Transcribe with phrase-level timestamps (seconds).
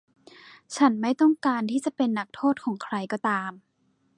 [0.75, 3.51] ฉันไม่ต้องการที่จะเป็นนักโทษของใครก็ตาม